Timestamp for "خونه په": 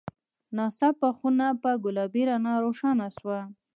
1.17-1.69